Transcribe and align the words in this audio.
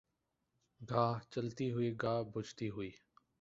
گاہ 0.81 1.13
جلتی 1.31 1.67
ہوئی 1.73 1.89
گاہ 2.01 2.21
بجھتی 2.33 2.67
ہوئی 2.69 2.91